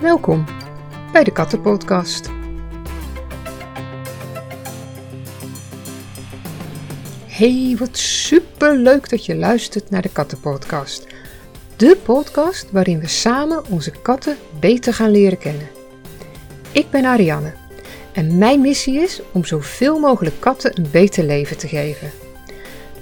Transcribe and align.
Welkom 0.00 0.44
bij 1.12 1.24
de 1.24 1.32
Kattenpodcast. 1.32 2.30
Hey, 7.26 7.76
wat 7.78 7.96
super 7.98 8.76
leuk 8.76 9.08
dat 9.08 9.26
je 9.26 9.36
luistert 9.36 9.90
naar 9.90 10.02
de 10.02 10.08
Kattenpodcast. 10.12 11.06
De 11.76 11.96
podcast 12.04 12.70
waarin 12.70 13.00
we 13.00 13.06
samen 13.06 13.64
onze 13.70 13.90
katten 13.90 14.36
beter 14.60 14.94
gaan 14.94 15.10
leren 15.10 15.38
kennen. 15.38 15.68
Ik 16.72 16.90
ben 16.90 17.04
Ariane 17.04 17.54
en 18.12 18.38
mijn 18.38 18.60
missie 18.60 19.00
is 19.00 19.20
om 19.32 19.44
zoveel 19.44 19.98
mogelijk 19.98 20.40
katten 20.40 20.78
een 20.78 20.90
beter 20.90 21.24
leven 21.24 21.56
te 21.58 21.68
geven. 21.68 22.10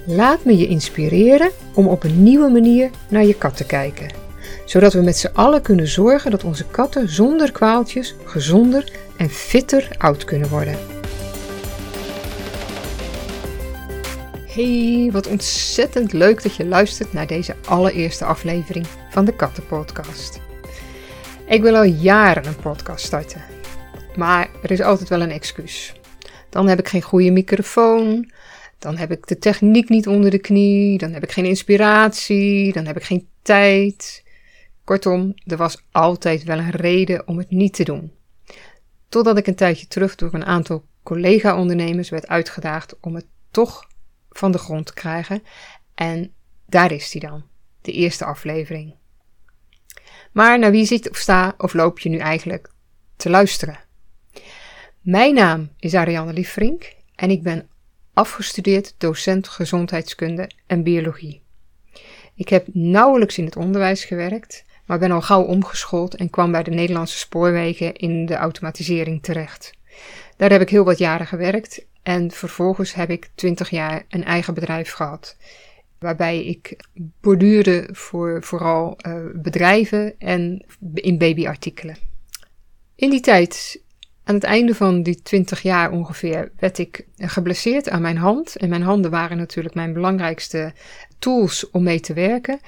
Laat 0.05 0.45
me 0.45 0.57
je 0.57 0.67
inspireren 0.67 1.51
om 1.73 1.87
op 1.87 2.03
een 2.03 2.23
nieuwe 2.23 2.49
manier 2.49 2.89
naar 3.09 3.25
je 3.25 3.37
kat 3.37 3.57
te 3.57 3.65
kijken 3.65 4.23
zodat 4.65 4.93
we 4.93 5.01
met 5.01 5.17
z'n 5.17 5.31
allen 5.33 5.61
kunnen 5.61 5.87
zorgen 5.87 6.31
dat 6.31 6.43
onze 6.43 6.65
katten 6.65 7.09
zonder 7.09 7.51
kwaaltjes 7.51 8.15
gezonder 8.25 8.91
en 9.17 9.29
fitter 9.29 9.87
oud 9.97 10.23
kunnen 10.23 10.49
worden. 10.49 10.77
Hey, 14.47 15.09
wat 15.11 15.27
ontzettend 15.27 16.13
leuk 16.13 16.43
dat 16.43 16.55
je 16.55 16.65
luistert 16.65 17.13
naar 17.13 17.27
deze 17.27 17.55
allereerste 17.65 18.25
aflevering 18.25 18.85
van 19.09 19.25
de 19.25 19.35
Kattenpodcast. 19.35 20.39
Ik 21.47 21.61
wil 21.61 21.75
al 21.75 21.83
jaren 21.83 22.45
een 22.45 22.55
podcast 22.55 23.05
starten, 23.05 23.41
maar 24.15 24.49
er 24.63 24.71
is 24.71 24.81
altijd 24.81 25.09
wel 25.09 25.21
een 25.21 25.31
excuus. 25.31 25.93
Dan 26.49 26.67
heb 26.67 26.79
ik 26.79 26.87
geen 26.87 27.01
goede 27.01 27.31
microfoon, 27.31 28.31
dan 28.79 28.97
heb 28.97 29.11
ik 29.11 29.27
de 29.27 29.37
techniek 29.37 29.89
niet 29.89 30.07
onder 30.07 30.31
de 30.31 30.39
knie, 30.39 30.97
dan 30.97 31.11
heb 31.11 31.23
ik 31.23 31.31
geen 31.31 31.45
inspiratie, 31.45 32.73
dan 32.73 32.85
heb 32.85 32.97
ik 32.97 33.03
geen 33.03 33.27
tijd. 33.41 34.23
Kortom, 34.85 35.33
er 35.45 35.57
was 35.57 35.83
altijd 35.91 36.43
wel 36.43 36.57
een 36.57 36.69
reden 36.69 37.27
om 37.27 37.37
het 37.37 37.51
niet 37.51 37.73
te 37.73 37.83
doen. 37.83 38.13
Totdat 39.09 39.37
ik 39.37 39.47
een 39.47 39.55
tijdje 39.55 39.87
terug 39.87 40.15
door 40.15 40.33
een 40.33 40.45
aantal 40.45 40.85
collega-ondernemers 41.03 42.09
werd 42.09 42.27
uitgedaagd 42.27 42.99
om 42.99 43.15
het 43.15 43.25
toch 43.51 43.87
van 44.29 44.51
de 44.51 44.57
grond 44.57 44.85
te 44.85 44.93
krijgen. 44.93 45.43
En 45.95 46.33
daar 46.65 46.91
is 46.91 47.11
hij 47.11 47.29
dan, 47.29 47.43
de 47.81 47.91
eerste 47.91 48.25
aflevering. 48.25 48.95
Maar 50.31 50.59
naar 50.59 50.71
wie 50.71 50.85
zit 50.85 51.09
of 51.09 51.17
sta 51.17 51.55
of 51.57 51.73
loop 51.73 51.99
je 51.99 52.09
nu 52.09 52.17
eigenlijk 52.17 52.71
te 53.15 53.29
luisteren? 53.29 53.79
Mijn 55.01 55.33
naam 55.33 55.69
is 55.79 55.93
Ariane 55.93 56.33
Liefrink 56.33 56.93
en 57.15 57.29
ik 57.29 57.43
ben 57.43 57.69
afgestudeerd 58.13 58.95
docent 58.97 59.47
gezondheidskunde 59.47 60.49
en 60.67 60.83
biologie. 60.83 61.41
Ik 62.35 62.49
heb 62.49 62.67
nauwelijks 62.73 63.37
in 63.37 63.45
het 63.45 63.55
onderwijs 63.55 64.05
gewerkt, 64.05 64.65
maar 64.85 64.99
ben 64.99 65.11
al 65.11 65.21
gauw 65.21 65.43
omgeschoold 65.43 66.15
en 66.15 66.29
kwam 66.29 66.51
bij 66.51 66.63
de 66.63 66.71
Nederlandse 66.71 67.17
spoorwegen 67.17 67.93
in 67.93 68.25
de 68.25 68.35
automatisering 68.35 69.23
terecht. 69.23 69.73
Daar 70.37 70.51
heb 70.51 70.61
ik 70.61 70.69
heel 70.69 70.83
wat 70.83 70.97
jaren 70.97 71.27
gewerkt 71.27 71.85
en 72.03 72.31
vervolgens 72.31 72.93
heb 72.93 73.09
ik 73.09 73.29
20 73.35 73.69
jaar 73.69 74.05
een 74.09 74.23
eigen 74.23 74.53
bedrijf 74.53 74.91
gehad. 74.91 75.37
Waarbij 75.99 76.45
ik 76.45 76.75
borduurde 77.21 77.89
voor 77.91 78.43
vooral 78.43 78.97
uh, 79.07 79.15
bedrijven 79.33 80.15
en 80.17 80.65
in 80.93 81.17
babyartikelen. 81.17 81.97
In 82.95 83.09
die 83.09 83.19
tijd, 83.19 83.81
aan 84.23 84.35
het 84.35 84.43
einde 84.43 84.75
van 84.75 85.03
die 85.03 85.21
20 85.21 85.61
jaar 85.61 85.91
ongeveer, 85.91 86.51
werd 86.59 86.77
ik 86.77 87.05
geblesseerd 87.17 87.89
aan 87.89 88.01
mijn 88.01 88.17
hand. 88.17 88.55
En 88.55 88.69
mijn 88.69 88.81
handen 88.81 89.11
waren 89.11 89.37
natuurlijk 89.37 89.75
mijn 89.75 89.93
belangrijkste 89.93 90.73
tools 91.19 91.69
om 91.69 91.83
mee 91.83 91.99
te 91.99 92.13
werken. 92.13 92.59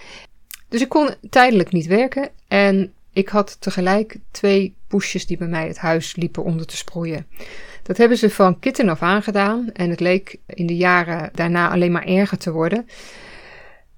Dus 0.69 0.81
ik 0.81 0.89
kon 0.89 1.15
tijdelijk 1.29 1.71
niet 1.71 1.85
werken 1.85 2.29
en 2.47 2.93
ik 3.13 3.29
had 3.29 3.61
tegelijk 3.61 4.17
twee 4.31 4.75
poesjes 4.87 5.25
die 5.25 5.37
bij 5.37 5.47
mij 5.47 5.67
het 5.67 5.77
huis 5.77 6.15
liepen 6.15 6.43
onder 6.43 6.65
te 6.65 6.77
sproeien. 6.77 7.27
Dat 7.83 7.97
hebben 7.97 8.17
ze 8.17 8.29
van 8.29 8.59
kitten 8.59 8.89
af 8.89 9.01
aangedaan 9.01 9.69
en 9.73 9.89
het 9.89 9.99
leek 9.99 10.39
in 10.45 10.67
de 10.67 10.75
jaren 10.75 11.29
daarna 11.33 11.69
alleen 11.69 11.91
maar 11.91 12.05
erger 12.05 12.37
te 12.37 12.51
worden. 12.51 12.87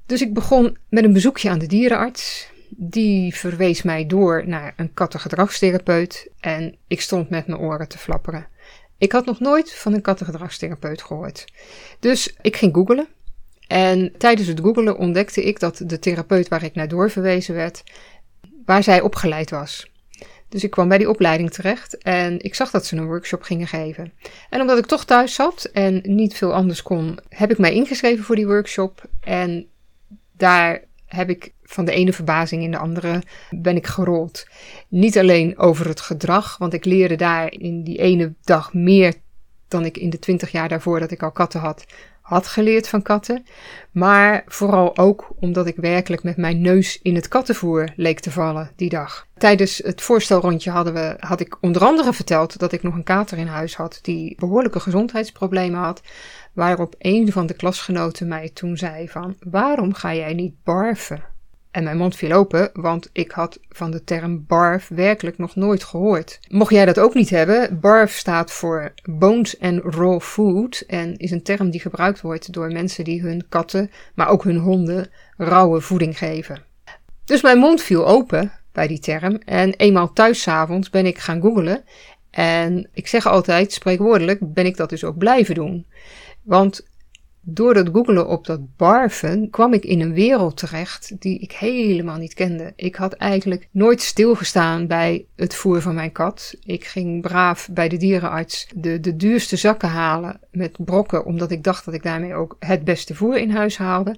Dus 0.05 0.21
ik 0.21 0.33
begon 0.33 0.77
met 0.89 1.03
een 1.03 1.13
bezoekje 1.13 1.49
aan 1.49 1.59
de 1.59 1.67
dierenarts. 1.67 2.51
Die 2.69 3.35
verwees 3.35 3.81
mij 3.81 4.05
door 4.05 4.44
naar 4.47 4.73
een 4.75 4.94
kattengedragstherapeut 4.94 6.29
en 6.39 6.75
ik 6.88 7.01
stond 7.01 7.29
met 7.29 7.47
mijn 7.47 7.59
oren 7.59 7.88
te 7.88 7.97
flapperen. 7.97 8.47
Ik 8.97 9.11
had 9.11 9.25
nog 9.25 9.39
nooit 9.39 9.73
van 9.73 9.94
een 9.94 10.01
kattengedragstherapeut 10.01 11.01
gehoord. 11.01 11.45
Dus 11.99 12.35
ik 12.41 12.55
ging 12.55 12.73
googlen 12.73 13.07
en 13.69 14.12
tijdens 14.18 14.47
het 14.47 14.59
googelen 14.59 14.97
ontdekte 14.97 15.44
ik 15.44 15.59
dat 15.59 15.81
de 15.85 16.00
therapeut 16.00 16.47
waar 16.47 16.63
ik 16.63 16.75
naar 16.75 16.88
doorverwezen 16.88 17.56
werd, 17.56 17.84
waar 18.66 18.84
zij 18.84 19.02
opgeleid 19.02 19.50
was. 19.50 19.91
Dus 20.47 20.63
ik 20.63 20.72
kwam 20.72 20.88
bij 20.88 20.97
die 20.97 21.09
opleiding 21.09 21.52
terecht 21.52 21.97
en 21.97 22.44
ik 22.44 22.56
zag 22.56 22.72
dat 22.72 22.85
ze 22.85 22.96
een 22.96 23.06
workshop 23.06 23.41
gingen 23.41 23.68
geven. 23.68 24.13
En 24.50 24.62
omdat 24.62 24.78
ik 24.78 24.85
toch 24.85 25.06
thuis 25.06 25.34
zat 25.34 25.69
en 25.74 26.02
niet 26.03 26.34
veel 26.34 26.53
anders 26.53 26.81
kon, 26.81 27.19
heb 27.30 27.52
ik 27.52 27.57
mij 27.57 27.74
ingeschreven 27.74 28.24
voor 28.24 28.35
die 28.35 28.47
workshop. 28.47 29.09
En 29.19 29.68
daar 30.31 30.84
heb 31.06 31.30
ik 31.30 31.53
van 31.63 31.86
de 31.86 31.91
ene 31.91 32.13
verbazing 32.13 32.63
in 32.63 32.72
de 32.72 32.78
andere 32.78 33.22
ben 33.50 33.75
ik 33.75 33.88
gerold. 33.88 34.47
Niet 34.88 35.18
alleen 35.18 35.57
over 35.57 35.88
het 35.88 36.01
gedrag, 36.01 36.57
want 36.57 36.74
ik 36.74 36.86
leerde 36.86 37.16
daar 37.16 37.51
in 37.51 37.84
die 37.84 37.97
ene 37.97 38.34
dag 38.44 38.74
meer 38.74 39.13
dan 39.68 39.86
ik 39.86 39.97
in 39.97 40.09
de 40.09 40.19
twintig 40.19 40.51
jaar 40.51 40.69
daarvoor 40.69 41.00
dat 41.00 41.12
ik 41.12 41.24
al 41.24 41.31
katten 41.31 41.59
had, 41.59 41.86
had 42.29 42.47
geleerd 42.47 42.88
van 42.88 43.01
katten, 43.01 43.45
maar 43.91 44.44
vooral 44.47 44.97
ook 44.97 45.28
omdat 45.40 45.67
ik 45.67 45.75
werkelijk 45.75 46.23
met 46.23 46.38
mijn 46.38 46.62
neus 46.62 47.00
in 47.01 47.16
het 47.16 47.28
kattenvoer 47.28 47.94
leek 47.95 48.19
te 48.19 48.31
vallen 48.31 48.72
die 48.75 48.90
dag. 48.90 49.28
Tijdens 49.38 49.78
het 49.78 50.01
voorstelrondje 50.01 50.72
hadden 50.72 50.94
we, 50.94 51.16
had 51.19 51.39
ik 51.39 51.57
onder 51.62 51.85
andere 51.85 52.13
verteld 52.13 52.59
dat 52.59 52.72
ik 52.72 52.84
nog 52.84 52.94
een 52.94 53.03
kater 53.03 53.38
in 53.38 53.47
huis 53.47 53.75
had 53.75 54.00
die 54.01 54.35
behoorlijke 54.39 54.79
gezondheidsproblemen 54.79 55.79
had, 55.79 56.01
waarop 56.53 56.95
een 56.97 57.31
van 57.31 57.45
de 57.45 57.53
klasgenoten 57.53 58.28
mij 58.28 58.50
toen 58.50 58.78
zei 58.78 59.07
van 59.07 59.35
waarom 59.39 59.94
ga 59.94 60.13
jij 60.13 60.34
niet 60.34 60.63
barven? 60.63 61.23
En 61.72 61.84
mijn 61.84 61.97
mond 61.97 62.16
viel 62.16 62.31
open, 62.31 62.69
want 62.74 63.09
ik 63.12 63.31
had 63.31 63.59
van 63.69 63.91
de 63.91 64.03
term 64.03 64.46
BARF 64.47 64.88
werkelijk 64.88 65.38
nog 65.38 65.56
nooit 65.56 65.84
gehoord. 65.84 66.40
Mocht 66.47 66.74
jij 66.74 66.85
dat 66.85 67.00
ook 67.00 67.13
niet 67.13 67.30
hebben, 67.30 67.80
BARF 67.80 68.12
staat 68.12 68.52
voor 68.52 68.94
Bones 69.03 69.59
and 69.59 69.81
Raw 69.84 70.22
Food 70.22 70.84
en 70.88 71.18
is 71.18 71.31
een 71.31 71.44
term 71.44 71.69
die 71.69 71.80
gebruikt 71.80 72.22
wordt 72.22 72.53
door 72.53 72.72
mensen 72.72 73.03
die 73.03 73.22
hun 73.22 73.46
katten, 73.50 73.91
maar 74.13 74.28
ook 74.28 74.44
hun 74.44 74.57
honden, 74.57 75.09
rauwe 75.38 75.81
voeding 75.81 76.18
geven. 76.18 76.63
Dus 77.25 77.41
mijn 77.41 77.57
mond 77.57 77.81
viel 77.81 78.07
open 78.07 78.51
bij 78.72 78.88
die 78.88 79.00
term 79.00 79.36
en 79.46 79.74
eenmaal 79.74 80.13
thuis 80.13 80.47
avonds 80.47 80.90
ben 80.90 81.06
ik 81.06 81.18
gaan 81.18 81.41
googlen 81.41 81.84
en 82.31 82.90
ik 82.94 83.07
zeg 83.07 83.28
altijd, 83.28 83.74
spreekwoordelijk, 83.74 84.53
ben 84.53 84.66
ik 84.66 84.78
dat 84.78 84.90
dus 84.90 85.03
ook 85.03 85.18
blijven 85.18 85.56
doen. 85.56 85.86
Want 86.44 86.88
door 87.41 87.75
het 87.75 87.89
googelen 87.94 88.27
op 88.27 88.45
dat 88.45 88.75
barven 88.75 89.50
kwam 89.50 89.73
ik 89.73 89.83
in 89.83 90.01
een 90.01 90.13
wereld 90.13 90.57
terecht 90.57 91.22
die 91.22 91.39
ik 91.39 91.51
helemaal 91.51 92.17
niet 92.17 92.33
kende. 92.33 92.73
Ik 92.75 92.95
had 92.95 93.13
eigenlijk 93.13 93.67
nooit 93.72 94.01
stilgestaan 94.01 94.88
bij 94.88 95.25
het 95.35 95.55
voer 95.55 95.81
van 95.81 95.95
mijn 95.95 96.11
kat. 96.11 96.55
Ik 96.63 96.85
ging 96.85 97.22
braaf 97.22 97.69
bij 97.72 97.89
de 97.89 97.97
dierenarts 97.97 98.67
de, 98.75 99.00
de 99.00 99.16
duurste 99.16 99.55
zakken 99.55 99.89
halen 99.89 100.39
met 100.51 100.85
brokken, 100.85 101.25
omdat 101.25 101.51
ik 101.51 101.63
dacht 101.63 101.85
dat 101.85 101.94
ik 101.94 102.03
daarmee 102.03 102.33
ook 102.33 102.55
het 102.59 102.83
beste 102.83 103.16
voer 103.16 103.38
in 103.38 103.51
huis 103.51 103.77
haalde. 103.77 104.16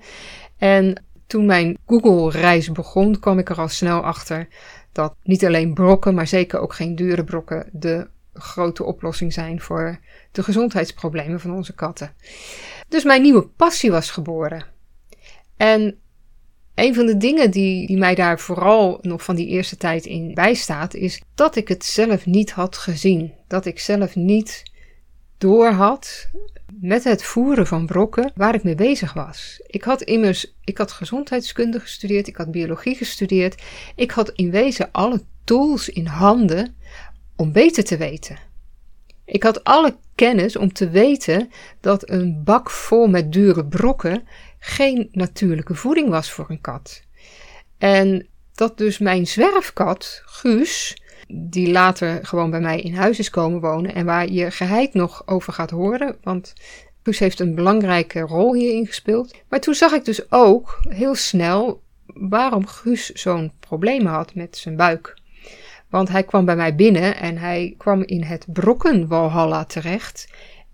En 0.58 1.04
toen 1.28 1.46
mijn 1.46 1.78
Google-reis 1.86 2.72
begon, 2.72 3.20
kwam 3.20 3.40
ik 3.40 3.50
er 3.50 3.60
al 3.60 3.68
snel 3.68 4.02
achter 4.02 4.48
dat 4.92 5.16
niet 5.24 5.46
alleen 5.46 5.74
brokken, 5.74 6.14
maar 6.14 6.28
zeker 6.28 6.60
ook 6.60 6.74
geen 6.74 6.96
dure 6.96 7.24
brokken 7.24 7.70
de 7.72 8.08
grote 8.34 8.84
oplossing 8.84 9.34
zijn 9.34 9.62
voor 9.62 10.00
de 10.32 10.44
gezondheidsproblemen 10.44 11.40
van 11.40 11.54
onze 11.54 11.74
katten. 11.74 12.14
Dus 12.92 13.04
mijn 13.04 13.22
nieuwe 13.22 13.48
passie 13.48 13.92
was 13.92 14.12
geboren. 14.12 14.66
En 15.58 16.00
een 16.76 16.96
van 16.96 17.06
de 17.06 17.18
dingen 17.18 17.52
die, 17.52 17.88
die 17.88 17.98
mij 17.98 18.16
daar 18.16 18.40
vooral 18.40 18.98
nog 19.02 19.24
van 19.24 19.36
die 19.36 19.48
eerste 19.48 19.78
tijd 19.78 20.06
in 20.06 20.34
bijstaat, 20.34 20.94
is 20.94 21.22
dat 21.36 21.56
ik 21.56 21.68
het 21.68 21.86
zelf 21.86 22.26
niet 22.26 22.52
had 22.52 22.78
gezien. 22.78 23.34
Dat 23.48 23.66
ik 23.66 23.80
zelf 23.80 24.16
niet 24.16 24.64
doorhad 25.38 26.30
met 26.80 27.04
het 27.04 27.24
voeren 27.24 27.68
van 27.68 27.86
brokken 27.86 28.32
waar 28.36 28.56
ik 28.56 28.64
mee 28.64 28.76
bezig 28.76 29.14
was. 29.14 29.62
Ik 29.68 29.84
had 29.84 30.02
immers, 30.02 30.54
ik 30.64 30.78
had 30.78 30.92
gezondheidskunde 30.92 31.80
gestudeerd, 31.80 32.28
ik 32.28 32.36
had 32.36 32.52
biologie 32.52 32.96
gestudeerd. 32.96 33.62
Ik 33.96 34.12
had 34.12 34.30
in 34.30 34.52
wezen 34.52 34.92
alle 34.92 35.24
tools 35.44 35.90
in 35.90 36.06
handen 36.06 36.76
om 37.36 37.52
beter 37.52 37.84
te 37.84 37.98
weten. 37.98 38.51
Ik 39.26 39.44
had 39.44 39.64
alle 39.64 39.96
kennis 40.16 40.56
om 40.56 40.74
te 40.74 40.90
weten 40.90 41.52
dat 41.80 42.10
een 42.10 42.42
bak 42.44 42.70
vol 42.70 43.08
met 43.08 43.32
dure 43.32 43.66
brokken 43.66 44.28
geen 44.60 45.10
natuurlijke 45.12 45.76
voeding 45.76 46.10
was 46.10 46.32
voor 46.32 46.46
een 46.50 46.62
kat. 46.62 47.02
En 47.78 48.28
dat 48.54 48.78
dus 48.78 48.98
mijn 48.98 49.28
zwerfkat, 49.28 50.22
Guus, 50.26 50.98
die 51.28 51.72
later 51.72 52.26
gewoon 52.26 52.50
bij 52.50 52.60
mij 52.60 52.80
in 52.80 52.96
huis 52.96 53.20
is 53.20 53.30
komen 53.30 53.60
wonen 53.60 53.94
en 53.94 54.06
waar 54.06 54.30
je 54.30 54.52
geheid 54.52 54.94
nog 54.94 55.28
over 55.28 55.54
gaat 55.54 55.70
horen, 55.70 56.18
want 56.24 56.54
Guus 57.04 57.20
heeft 57.20 57.40
een 57.40 57.56
belangrijke 57.56 58.20
rol 58.20 58.54
hierin 58.54 58.88
gespeeld. 58.88 59.36
Maar 59.50 59.60
toen 59.60 59.74
zag 59.74 59.92
ik 59.92 60.06
dus 60.06 60.32
ook 60.32 60.80
heel 60.90 61.16
snel 61.16 61.82
waarom 62.06 62.68
Guus 62.68 63.10
zo'n 63.10 63.52
probleem 63.60 64.06
had 64.06 64.36
met 64.36 64.58
zijn 64.58 64.76
buik. 64.76 65.20
Want 65.92 66.10
hij 66.10 66.24
kwam 66.24 66.46
bij 66.46 66.56
mij 66.56 66.76
binnen 66.76 67.16
en 67.16 67.38
hij 67.38 67.76
kwam 67.78 68.02
in 68.02 68.24
het 68.24 68.46
Brokkenwalhalla 68.48 69.66
terecht. 69.66 70.28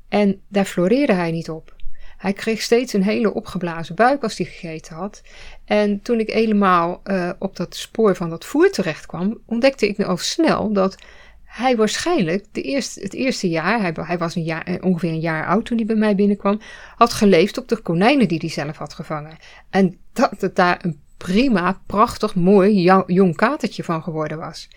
En 0.09 0.41
daar 0.47 0.65
floreerde 0.65 1.13
hij 1.13 1.31
niet 1.31 1.49
op. 1.49 1.75
Hij 2.17 2.33
kreeg 2.33 2.61
steeds 2.61 2.93
een 2.93 3.03
hele 3.03 3.33
opgeblazen 3.33 3.95
buik 3.95 4.23
als 4.23 4.37
hij 4.37 4.45
gegeten 4.45 4.95
had. 4.95 5.21
En 5.65 6.01
toen 6.01 6.19
ik 6.19 6.29
helemaal 6.29 7.01
uh, 7.05 7.29
op 7.39 7.55
dat 7.55 7.75
spoor 7.75 8.15
van 8.15 8.29
dat 8.29 8.45
voer 8.45 8.71
terecht 8.71 9.05
kwam, 9.05 9.39
ontdekte 9.45 9.87
ik 9.87 9.99
al 9.99 10.17
snel 10.17 10.73
dat 10.73 10.97
hij 11.43 11.75
waarschijnlijk 11.75 12.45
de 12.51 12.61
eerste, 12.61 12.99
het 12.99 13.13
eerste 13.13 13.49
jaar, 13.49 13.81
hij, 13.81 13.91
hij 13.95 14.17
was 14.17 14.35
een 14.35 14.43
jaar, 14.43 14.63
eh, 14.63 14.75
ongeveer 14.83 15.09
een 15.09 15.19
jaar 15.19 15.47
oud 15.47 15.65
toen 15.65 15.77
hij 15.77 15.85
bij 15.85 15.95
mij 15.95 16.15
binnenkwam, 16.15 16.59
had 16.95 17.13
geleefd 17.13 17.57
op 17.57 17.67
de 17.67 17.77
konijnen 17.77 18.27
die 18.27 18.39
hij 18.39 18.49
zelf 18.49 18.77
had 18.77 18.93
gevangen. 18.93 19.37
En 19.69 19.97
dat 20.13 20.41
het 20.41 20.55
daar 20.55 20.79
een 20.81 21.01
prima, 21.17 21.81
prachtig, 21.85 22.35
mooi 22.35 22.81
jong 23.07 23.35
katertje 23.35 23.83
van 23.83 24.03
geworden 24.03 24.37
was. 24.37 24.69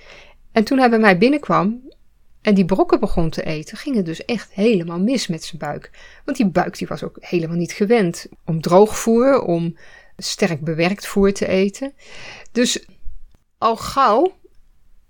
En 0.52 0.64
toen 0.64 0.78
hij 0.78 0.90
bij 0.90 0.98
mij 0.98 1.18
binnenkwam 1.18 1.88
en 2.40 2.54
die 2.54 2.64
brokken 2.64 3.00
begon 3.00 3.30
te 3.30 3.42
eten, 3.42 3.76
ging 3.76 3.96
het 3.96 4.04
dus 4.04 4.24
echt 4.24 4.52
helemaal 4.52 5.00
mis 5.00 5.26
met 5.26 5.44
zijn 5.44 5.58
buik. 5.58 5.90
Want 6.24 6.36
die 6.36 6.48
buik 6.48 6.78
die 6.78 6.86
was 6.86 7.02
ook 7.02 7.16
helemaal 7.20 7.56
niet 7.56 7.72
gewend 7.72 8.26
om 8.44 8.60
droogvoer, 8.60 9.42
om 9.42 9.76
sterk 10.16 10.60
bewerkt 10.60 11.06
voer 11.06 11.32
te 11.32 11.46
eten. 11.46 11.92
Dus 12.52 12.86
al 13.58 13.76
gauw 13.76 14.32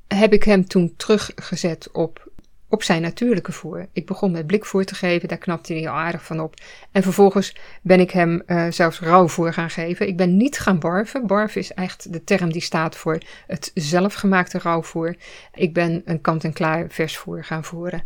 heb 0.09 0.33
ik 0.33 0.43
hem 0.43 0.67
toen 0.67 0.95
teruggezet 0.97 1.91
op, 1.93 2.30
op 2.71 2.83
zijn 2.83 3.03
natuurlijke 3.03 3.53
voer. 3.53 3.89
Ik 3.93 4.07
begon 4.07 4.31
met 4.31 4.47
blikvoer 4.47 4.85
te 4.85 4.95
geven, 4.95 5.29
daar 5.29 5.39
knapte 5.39 5.73
hij 5.73 5.83
heel 5.83 5.91
aardig 5.91 6.25
van 6.25 6.41
op. 6.41 6.55
En 6.93 7.03
vervolgens 7.03 7.57
ben 7.83 8.01
ik 8.01 8.11
hem 8.11 8.43
uh, 8.47 8.67
zelfs 8.71 9.01
rauwvoer 9.01 9.53
gaan 9.53 9.71
geven. 9.71 10.09
Ik 10.09 10.17
ben 10.17 10.37
niet 10.37 10.59
gaan 10.59 10.79
barven. 10.79 11.27
Barven 11.27 11.61
is 11.61 11.73
echt 11.73 12.13
de 12.13 12.25
term 12.25 12.53
die 12.53 12.63
staat 12.63 12.97
voor 12.97 13.19
het 13.47 13.71
zelfgemaakte 13.75 14.59
rauwvoer. 14.59 15.17
Ik 15.55 15.75
ben 15.75 16.03
een 16.05 16.21
kant-en-klaar 16.21 16.87
versvoer 16.89 17.45
gaan 17.45 17.65
voeren. 17.65 18.03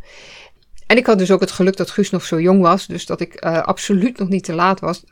En 0.87 0.97
ik 0.97 1.07
had 1.07 1.19
dus 1.19 1.31
ook 1.31 1.41
het 1.41 1.51
geluk 1.51 1.77
dat 1.77 1.91
Guus 1.91 2.11
nog 2.11 2.25
zo 2.25 2.41
jong 2.41 2.61
was, 2.61 2.87
dus 2.87 3.07
dat 3.07 3.21
ik 3.21 3.45
uh, 3.45 3.63
absoluut 3.63 4.19
nog 4.19 4.29
niet 4.29 4.45
te 4.45 4.55
laat 4.55 4.81
was 4.81 5.05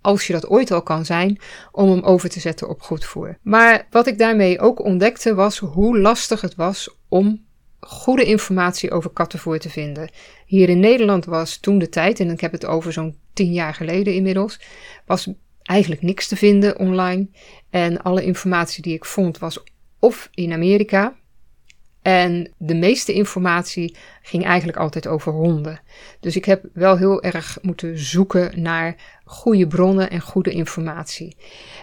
als 0.00 0.26
je 0.26 0.32
dat 0.32 0.48
ooit 0.48 0.70
al 0.70 0.82
kan 0.82 1.04
zijn, 1.04 1.40
om 1.72 1.90
hem 1.90 2.02
over 2.02 2.28
te 2.28 2.40
zetten 2.40 2.68
op 2.68 2.82
goed 2.82 3.04
voer. 3.04 3.38
Maar 3.42 3.86
wat 3.90 4.06
ik 4.06 4.18
daarmee 4.18 4.60
ook 4.60 4.84
ontdekte 4.84 5.34
was 5.34 5.58
hoe 5.58 5.98
lastig 5.98 6.40
het 6.40 6.54
was 6.54 6.96
om 7.08 7.48
goede 7.80 8.24
informatie 8.24 8.90
over 8.90 9.10
kattenvoer 9.10 9.58
te 9.58 9.70
vinden. 9.70 10.10
Hier 10.46 10.68
in 10.68 10.80
Nederland 10.80 11.24
was 11.24 11.56
toen 11.56 11.78
de 11.78 11.88
tijd, 11.88 12.20
en 12.20 12.30
ik 12.30 12.40
heb 12.40 12.52
het 12.52 12.66
over 12.66 12.92
zo'n 12.92 13.16
tien 13.32 13.52
jaar 13.52 13.74
geleden 13.74 14.14
inmiddels, 14.14 14.60
was 15.06 15.32
eigenlijk 15.62 16.02
niks 16.02 16.28
te 16.28 16.36
vinden 16.36 16.78
online. 16.78 17.28
En 17.70 18.02
alle 18.02 18.24
informatie 18.24 18.82
die 18.82 18.94
ik 18.94 19.04
vond 19.04 19.38
was 19.38 19.62
of 19.98 20.28
in 20.34 20.52
Amerika, 20.52 21.18
en 22.02 22.52
de 22.58 22.74
meeste 22.74 23.12
informatie 23.12 23.96
ging 24.22 24.44
eigenlijk 24.44 24.78
altijd 24.78 25.06
over 25.06 25.32
honden. 25.32 25.80
Dus 26.20 26.36
ik 26.36 26.44
heb 26.44 26.64
wel 26.72 26.96
heel 26.96 27.22
erg 27.22 27.58
moeten 27.62 27.98
zoeken 27.98 28.62
naar 28.62 28.96
goede 29.24 29.66
bronnen 29.66 30.10
en 30.10 30.20
goede 30.20 30.50
informatie. 30.50 31.36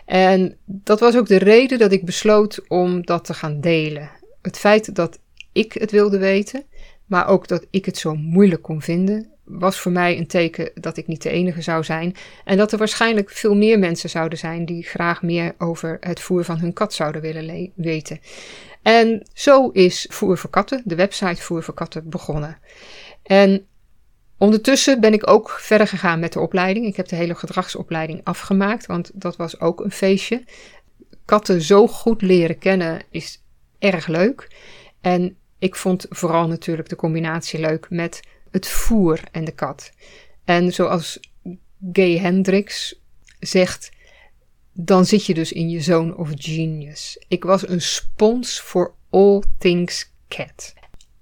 En 0.06 0.58
dat 0.66 1.00
was 1.00 1.18
ook 1.18 1.28
de 1.28 1.38
reden 1.38 1.80
dat 1.80 1.92
ik 1.92 2.06
besloot 2.06 2.68
om 2.68 3.06
dat 3.06 3.26
te 3.26 3.34
gaan 3.34 3.62
delen. 3.62 4.10
Het 4.42 4.58
feit 4.58 4.96
dat 4.96 5.20
ik 5.58 5.74
het 5.74 5.92
wilde 5.92 6.18
weten, 6.18 6.64
maar 7.06 7.28
ook 7.28 7.48
dat 7.48 7.66
ik 7.70 7.86
het 7.86 7.98
zo 7.98 8.16
moeilijk 8.16 8.62
kon 8.62 8.82
vinden, 8.82 9.32
was 9.44 9.80
voor 9.80 9.92
mij 9.92 10.18
een 10.18 10.28
teken 10.28 10.72
dat 10.74 10.98
ik 10.98 11.08
niet 11.08 11.22
de 11.22 11.30
enige 11.30 11.62
zou 11.62 11.84
zijn. 11.84 12.16
En 12.46 12.58
dat 12.58 12.72
er 12.72 12.78
waarschijnlijk 12.78 13.30
veel 13.30 13.56
meer 13.56 13.80
mensen 13.80 14.10
zouden 14.10 14.38
zijn 14.38 14.66
die 14.66 14.84
graag 14.84 15.22
meer 15.22 15.56
over 15.58 15.98
het 16.00 16.20
voer 16.20 16.44
van 16.44 16.60
hun 16.60 16.74
kat 16.74 16.94
zouden 16.94 17.22
willen 17.22 17.72
weten. 17.76 18.20
En 18.82 19.28
zo 19.34 19.70
is 19.70 20.08
Voer 20.10 20.38
voor 20.38 20.50
Katten, 20.50 20.82
de 20.86 20.96
website 20.96 21.42
Voer 21.42 21.64
voor 21.64 21.74
Katten, 21.74 22.10
begonnen. 22.10 22.58
En 23.24 23.66
ondertussen 24.38 25.00
ben 25.00 25.14
ik 25.14 25.30
ook 25.30 25.50
verder 25.50 25.88
gegaan 25.88 26.20
met 26.20 26.34
de 26.34 26.40
opleiding. 26.40 26.86
Ik 26.86 26.96
heb 26.96 27.08
de 27.08 27.16
hele 27.16 27.36
gedragsopleiding 27.36 28.22
afgemaakt, 28.24 28.86
want 28.86 29.12
dat 29.14 29.36
was 29.36 29.60
ook 29.60 29.80
een 29.80 29.92
feestje. 29.92 30.44
Katten 31.26 31.62
zo 31.62 31.88
goed 31.88 32.22
leren 32.22 32.58
kennen 32.58 33.02
is 33.10 33.44
erg 33.80 34.08
leuk. 34.08 34.56
En 35.02 35.38
ik 35.60 35.76
vond 35.76 36.06
vooral 36.10 36.48
natuurlijk 36.48 36.90
de 36.90 36.96
combinatie 36.96 37.60
leuk 37.60 37.88
met 37.90 38.20
het 38.52 38.68
voer 38.68 39.20
en 39.32 39.46
de 39.46 39.52
kat. 39.52 39.92
En 40.44 40.74
zoals 40.74 41.20
Gay 41.92 42.18
Hendricks 42.18 43.00
zegt, 43.40 43.92
dan 44.74 45.06
zit 45.06 45.26
je 45.26 45.34
dus 45.34 45.52
in 45.52 45.70
je 45.70 45.82
zone 45.82 46.18
of 46.18 46.30
genius. 46.36 47.24
Ik 47.28 47.44
was 47.44 47.68
een 47.68 47.82
spons 47.82 48.62
voor 48.62 48.94
all 49.10 49.44
things 49.58 50.12
cat. 50.28 50.74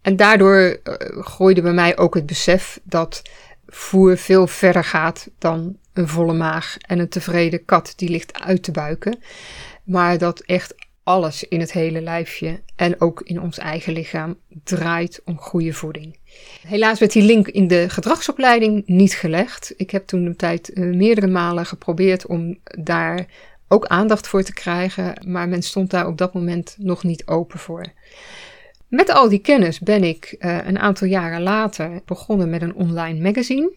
En 0.02 0.16
daardoor 0.16 0.80
uh, 0.84 0.94
groeide 1.24 1.62
bij 1.62 1.74
mij 1.74 1.98
ook 1.98 2.16
het 2.16 2.26
besef 2.26 2.80
dat 2.84 3.22
voer 3.68 4.18
veel 4.18 4.48
verder 4.48 4.84
gaat 4.84 5.30
dan 5.38 5.78
een 5.94 6.08
volle 6.08 6.34
maag 6.34 6.78
en 6.78 7.00
een 7.00 7.10
tevreden 7.10 7.66
kat 7.66 7.94
die 7.96 8.10
ligt 8.10 8.40
uit 8.40 8.64
te 8.64 8.72
buiken. 8.72 9.20
Maar 9.84 10.18
dat 10.18 10.40
echt 10.40 10.76
alles 11.06 11.44
in 11.44 11.60
het 11.60 11.72
hele 11.72 12.02
lijfje 12.02 12.62
en 12.76 13.02
ook 13.02 13.22
in 13.22 13.42
ons 13.42 13.58
eigen 13.58 13.94
lichaam 13.94 14.38
draait 14.64 15.22
om 15.26 15.38
goede 15.38 15.74
voeding. 15.74 16.18
Helaas 16.68 17.00
werd 17.00 17.12
die 17.12 17.24
link 17.24 17.48
in 17.48 17.68
de 17.68 17.90
gedragsopleiding 17.90 18.84
niet 18.86 19.14
gelegd. 19.14 19.74
Ik 19.78 19.92
heb 19.92 20.08
toen 20.08 20.26
de 20.26 20.36
tijd 20.36 20.72
uh, 20.74 20.96
meerdere 20.96 21.28
malen 21.28 21.66
geprobeerd 21.66 22.26
om 22.26 22.58
daar 22.64 23.26
ook 23.68 23.86
aandacht 23.86 24.28
voor 24.28 24.44
te 24.44 24.54
krijgen, 24.54 25.26
maar 25.28 25.50
men 25.50 25.62
stond 25.62 25.92
daar 25.92 26.08
op 26.08 26.18
dat 26.18 26.34
moment 26.34 26.76
nog 26.80 27.04
niet 27.04 27.28
open 27.28 27.60
voor. 27.60 27.86
Met 28.88 29.10
al 29.10 29.30
die 29.30 29.40
kennis 29.40 29.80
ben 29.80 30.04
ik 30.04 30.36
uh, 30.40 30.58
een 30.66 30.80
aantal 30.80 31.08
jaren 31.08 31.42
later 31.42 32.02
begonnen 32.06 32.50
met 32.50 32.62
een 32.62 32.76
online 32.76 33.22
magazine. 33.22 33.74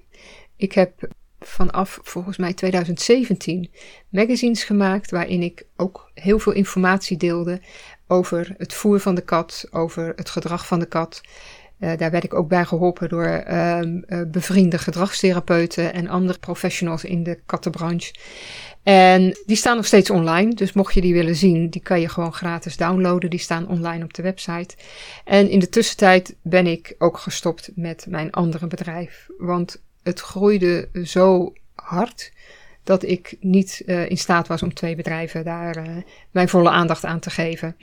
Ik 0.56 0.72
heb 0.72 1.08
vanaf 1.40 1.98
volgens 2.02 2.36
mij 2.36 2.52
2017 2.52 3.70
magazines 4.08 4.64
gemaakt 4.64 5.10
waarin 5.10 5.42
ik 5.42 5.66
ook 5.76 6.10
heel 6.14 6.38
veel 6.38 6.52
informatie 6.52 7.16
deelde 7.16 7.60
over 8.06 8.54
het 8.58 8.74
voer 8.74 9.00
van 9.00 9.14
de 9.14 9.20
kat, 9.20 9.66
over 9.70 10.12
het 10.16 10.30
gedrag 10.30 10.66
van 10.66 10.78
de 10.78 10.86
kat. 10.86 11.20
Uh, 11.80 11.96
daar 11.96 12.10
werd 12.10 12.24
ik 12.24 12.34
ook 12.34 12.48
bij 12.48 12.64
geholpen 12.64 13.08
door 13.08 13.44
uh, 13.48 13.80
uh, 13.82 14.20
bevriende 14.26 14.78
gedragstherapeuten 14.78 15.92
en 15.92 16.08
andere 16.08 16.38
professionals 16.38 17.04
in 17.04 17.22
de 17.22 17.40
kattenbranche. 17.46 18.14
En 18.82 19.38
die 19.46 19.56
staan 19.56 19.76
nog 19.76 19.86
steeds 19.86 20.10
online, 20.10 20.54
dus 20.54 20.72
mocht 20.72 20.94
je 20.94 21.00
die 21.00 21.12
willen 21.12 21.36
zien, 21.36 21.70
die 21.70 21.82
kan 21.82 22.00
je 22.00 22.08
gewoon 22.08 22.32
gratis 22.32 22.76
downloaden. 22.76 23.30
Die 23.30 23.38
staan 23.38 23.68
online 23.68 24.04
op 24.04 24.14
de 24.14 24.22
website. 24.22 24.76
En 25.24 25.50
in 25.50 25.58
de 25.58 25.68
tussentijd 25.68 26.36
ben 26.42 26.66
ik 26.66 26.94
ook 26.98 27.18
gestopt 27.18 27.70
met 27.74 28.06
mijn 28.08 28.30
andere 28.30 28.66
bedrijf, 28.66 29.26
want 29.38 29.82
het 30.08 30.20
groeide 30.20 30.88
zo 31.04 31.52
hard 31.74 32.32
dat 32.82 33.02
ik 33.02 33.36
niet 33.40 33.82
uh, 33.86 34.10
in 34.10 34.18
staat 34.18 34.46
was 34.46 34.62
om 34.62 34.74
twee 34.74 34.96
bedrijven 34.96 35.44
daar 35.44 35.76
uh, 35.76 35.96
mijn 36.30 36.48
volle 36.48 36.70
aandacht 36.70 37.04
aan 37.04 37.20
te 37.20 37.30
geven. 37.30 37.76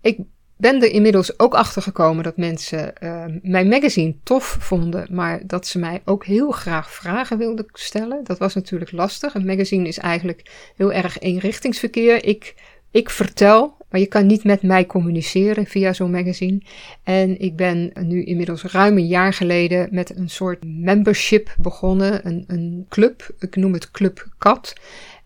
Ik 0.00 0.18
ben 0.56 0.82
er 0.82 0.90
inmiddels 0.90 1.38
ook 1.38 1.54
achter 1.54 1.82
gekomen 1.82 2.24
dat 2.24 2.36
mensen 2.36 2.92
uh, 3.02 3.24
mijn 3.42 3.68
magazine 3.68 4.14
tof 4.22 4.56
vonden, 4.60 5.06
maar 5.10 5.40
dat 5.46 5.66
ze 5.66 5.78
mij 5.78 6.02
ook 6.04 6.24
heel 6.24 6.50
graag 6.50 6.92
vragen 6.92 7.38
wilden 7.38 7.66
stellen. 7.72 8.24
Dat 8.24 8.38
was 8.38 8.54
natuurlijk 8.54 8.92
lastig. 8.92 9.34
Een 9.34 9.46
magazine 9.46 9.88
is 9.88 9.98
eigenlijk 9.98 10.70
heel 10.76 10.92
erg 10.92 11.18
eenrichtingsverkeer. 11.18 12.24
Ik, 12.24 12.54
ik 12.90 13.10
vertel, 13.10 13.76
maar 13.90 14.00
je 14.00 14.06
kan 14.06 14.26
niet 14.26 14.44
met 14.44 14.62
mij 14.62 14.86
communiceren 14.86 15.66
via 15.66 15.92
zo'n 15.92 16.10
magazine. 16.10 16.62
En 17.02 17.40
ik 17.40 17.56
ben 17.56 17.92
nu 18.00 18.24
inmiddels 18.24 18.62
ruim 18.62 18.96
een 18.96 19.06
jaar 19.06 19.32
geleden 19.32 19.88
met 19.90 20.16
een 20.16 20.30
soort 20.30 20.64
membership 20.64 21.54
begonnen, 21.58 22.26
een, 22.26 22.44
een 22.46 22.86
club. 22.88 23.30
Ik 23.38 23.56
noem 23.56 23.72
het 23.72 23.90
Club 23.90 24.28
Kat. 24.38 24.72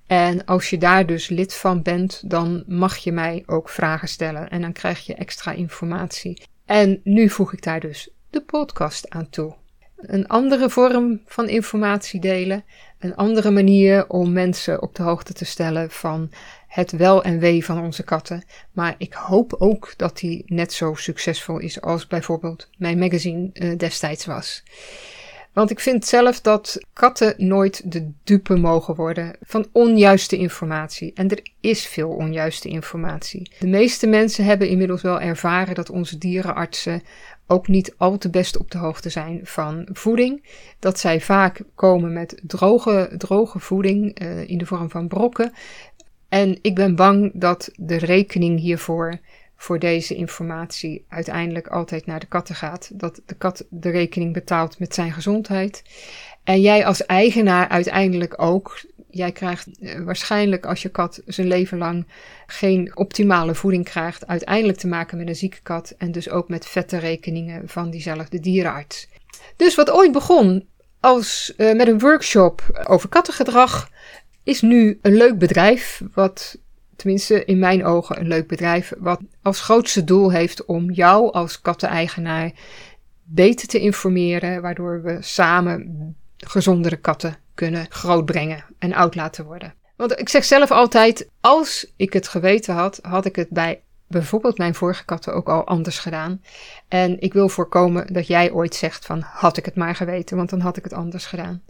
En 0.07 0.45
als 0.45 0.71
je 0.71 0.79
daar 0.79 1.07
dus 1.07 1.29
lid 1.29 1.55
van 1.55 1.83
bent, 1.83 2.31
dan 2.31 2.65
mag 2.67 2.97
je 2.97 3.13
mij 3.13 3.43
ook 3.47 3.69
vragen 3.69 4.09
stellen 4.09 4.51
en 4.51 4.61
dan 4.61 4.73
krijg 4.73 5.07
je 5.07 5.15
extra 5.15 5.53
informatie. 5.53 6.43
En 6.65 7.01
nu 7.05 7.29
voeg 7.29 7.53
ik 7.53 7.63
daar 7.63 7.81
dus 7.81 8.11
de 8.31 8.41
podcast 8.41 9.11
aan 9.11 9.31
toe. 9.31 9.55
Een 9.97 10.29
andere 10.29 10.71
vorm 10.71 11.21
van 11.27 11.49
informatie 11.49 12.21
delen, 12.21 12.65
een 12.99 13.15
andere 13.15 13.51
manier 13.51 14.09
om 14.09 14.33
mensen 14.33 14.83
op 14.83 14.95
de 14.95 15.03
hoogte 15.03 15.33
te 15.33 15.45
stellen 15.45 15.91
van 15.91 16.31
het 16.73 16.91
wel 16.91 17.23
en 17.23 17.39
wee 17.39 17.65
van 17.65 17.83
onze 17.83 18.03
katten. 18.03 18.45
Maar 18.73 18.95
ik 18.99 19.13
hoop 19.13 19.55
ook 19.59 19.95
dat 19.97 20.19
die 20.19 20.43
net 20.47 20.73
zo 20.73 20.95
succesvol 20.95 21.59
is 21.59 21.81
als 21.81 22.07
bijvoorbeeld 22.07 22.69
mijn 22.79 22.99
magazine 22.99 23.51
uh, 23.53 23.79
destijds 23.79 24.27
was. 24.27 24.63
Want 25.53 25.71
ik 25.71 25.81
vind 25.81 26.05
zelf 26.05 26.41
dat 26.41 26.81
katten 26.93 27.35
nooit 27.37 27.93
de 27.93 28.11
dupe 28.25 28.57
mogen 28.57 28.95
worden 28.95 29.37
van 29.41 29.67
onjuiste 29.73 30.37
informatie. 30.37 31.13
En 31.15 31.31
er 31.31 31.47
is 31.61 31.87
veel 31.87 32.09
onjuiste 32.09 32.69
informatie. 32.69 33.51
De 33.59 33.67
meeste 33.67 34.07
mensen 34.07 34.45
hebben 34.45 34.69
inmiddels 34.69 35.03
wel 35.03 35.21
ervaren 35.21 35.75
dat 35.75 35.91
onze 35.91 36.19
dierenartsen 36.19 37.03
ook 37.47 37.69
niet 37.69 37.95
al 37.97 38.19
te 38.19 38.31
best 38.31 38.59
op 38.59 38.71
de 38.71 38.79
hoogte 38.79 39.11
zijn 39.11 39.41
van 39.43 39.89
voeding. 39.93 40.47
Dat 40.79 40.99
zij 40.99 41.21
vaak 41.21 41.63
komen 41.75 42.13
met 42.13 42.41
droge, 42.43 43.11
droge 43.19 43.59
voeding 43.59 44.23
uh, 44.23 44.49
in 44.49 44.59
de 44.59 44.67
vorm 44.67 44.91
van 44.91 45.09
brokken. 45.09 45.53
En 46.33 46.59
ik 46.63 46.75
ben 46.75 46.97
bang 46.97 47.31
dat 47.35 47.71
de 47.77 47.97
rekening 47.97 48.61
hiervoor 48.61 49.19
voor 49.57 49.79
deze 49.79 50.15
informatie 50.15 51.05
uiteindelijk 51.09 51.67
altijd 51.67 52.07
naar 52.07 52.21
de 52.21 52.27
katten 52.27 52.55
gaat. 52.55 52.91
Dat 52.95 53.21
de 53.27 53.35
kat 53.35 53.65
de 53.71 53.91
rekening 53.91 54.33
betaalt 54.33 54.79
met 54.79 54.95
zijn 54.95 55.13
gezondheid. 55.13 55.83
En 56.45 56.61
jij 56.61 56.87
als 56.87 57.07
eigenaar 57.07 57.69
uiteindelijk 57.69 58.43
ook. 58.43 58.81
Jij 59.11 59.33
krijgt 59.33 59.79
eh, 59.81 60.01
waarschijnlijk 60.01 60.67
als 60.67 60.83
je 60.83 60.89
kat 60.89 61.23
zijn 61.27 61.47
leven 61.47 61.79
lang 61.79 62.07
geen 62.47 62.97
optimale 62.97 63.55
voeding 63.55 63.85
krijgt, 63.85 64.27
uiteindelijk 64.27 64.79
te 64.79 64.89
maken 64.89 65.19
met 65.19 65.29
een 65.29 65.37
zieke 65.37 65.63
kat 65.63 65.95
en 65.99 66.13
dus 66.13 66.29
ook 66.29 66.49
met 66.49 66.67
vette 66.67 66.99
rekeningen 66.99 67.69
van 67.69 67.91
diezelfde 67.91 68.41
dierenarts. 68.41 69.09
Dus 69.57 69.75
wat 69.75 69.91
ooit 69.91 70.13
begon 70.13 70.69
als 71.01 71.53
uh, 71.57 71.75
met 71.75 71.89
een 71.89 71.99
workshop 71.99 72.85
over 72.89 73.09
kattengedrag, 73.09 73.91
is 74.43 74.61
nu 74.61 74.99
een 75.03 75.15
leuk 75.15 75.39
bedrijf, 75.39 76.03
wat 76.15 76.59
tenminste 76.97 77.45
in 77.45 77.59
mijn 77.59 77.85
ogen 77.85 78.21
een 78.21 78.29
leuk 78.29 78.47
bedrijf, 78.47 78.93
wat 78.99 79.21
als 79.43 79.61
grootste 79.61 80.05
doel 80.05 80.31
heeft 80.33 80.65
om 80.65 80.91
jou 80.91 81.33
als 81.33 81.61
katteneigenaar 81.61 82.53
beter 83.23 83.69
te 83.69 83.79
informeren, 83.79 84.63
waardoor 84.63 85.03
we 85.03 85.17
samen 85.21 86.17
gezondere 86.37 86.97
katten 86.97 87.37
kunnen 87.55 87.87
grootbrengen 87.89 88.65
en 88.79 88.95
oud 88.95 89.15
laten 89.15 89.45
worden. 89.45 89.75
Want 89.97 90.19
ik 90.19 90.29
zeg 90.29 90.45
zelf 90.45 90.71
altijd, 90.71 91.29
als 91.41 91.93
ik 91.97 92.13
het 92.13 92.29
geweten 92.29 92.75
had, 92.75 92.99
had 93.03 93.25
ik 93.25 93.37
het 93.37 93.49
bij 93.49 93.83
bijvoorbeeld 94.07 94.59
mijn 94.59 94.75
vorige 94.75 95.05
katten 95.05 95.35
ook 95.35 95.49
al 95.49 95.67
anders 95.67 95.99
gedaan. 95.99 96.43
En 96.89 97.21
ik 97.21 97.33
wil 97.33 97.49
voorkomen 97.49 98.13
dat 98.13 98.27
jij 98.27 98.51
ooit 98.51 98.75
zegt 98.75 99.07
van 99.07 99.21
had 99.21 99.57
ik 99.57 99.65
het 99.65 99.75
maar 99.75 99.95
geweten, 99.95 100.37
want 100.37 100.51
dan 100.51 100.61
had 100.61 100.77
ik 100.77 100.85
het 100.85 100.93
anders 100.93 101.27
gedaan. 101.27 101.63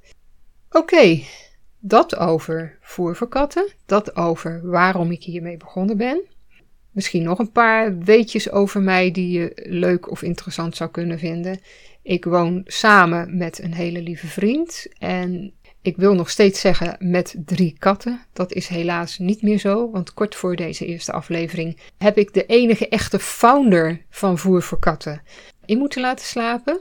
Oké, 0.71 1.23
dat 1.85 2.17
over 2.17 2.79
voer 2.81 3.17
voor 3.17 3.29
katten, 3.29 3.73
dat 3.87 4.17
over 4.17 4.61
waarom 4.65 5.11
ik 5.11 5.23
hiermee 5.23 5.57
begonnen 5.57 5.97
ben. 5.97 6.21
Misschien 6.91 7.23
nog 7.23 7.39
een 7.39 7.53
paar 7.53 7.99
weetjes 7.99 8.51
over 8.51 8.83
mij 8.83 9.11
die 9.11 9.39
je 9.39 9.53
leuk 9.55 10.11
of 10.11 10.23
interessant 10.23 10.77
zou 10.77 10.91
kunnen 10.91 11.19
vinden. 11.19 11.61
Ik 12.03 12.25
woon 12.25 12.63
samen 12.65 13.37
met 13.37 13.63
een 13.63 13.75
hele 13.75 14.03
lieve 14.03 14.27
vriend 14.27 14.87
en 14.99 15.53
ik 15.83 15.97
wil 15.97 16.15
nog 16.15 16.31
steeds 16.31 16.61
zeggen 16.61 16.97
met 16.99 17.35
drie 17.45 17.77
katten. 17.79 18.21
Dat 18.33 18.53
is 18.53 18.67
helaas 18.67 19.19
niet 19.19 19.43
meer 19.43 19.59
zo, 19.59 19.91
want 19.91 20.15
kort 20.15 20.35
voor 20.35 20.57
deze 20.57 20.87
eerste 20.87 21.13
aflevering 21.13 21.79
heb 21.99 22.19
ik 22.19 22.35
de 22.35 22.47
enige 22.47 22.89
echte 22.89 23.19
founder 23.19 24.05
van 24.11 24.39
Voer 24.39 24.63
voor 24.63 24.79
Katten 24.79 25.23
in 25.65 25.79
moeten 25.79 26.01
laten 26.01 26.27
slapen. 26.27 26.81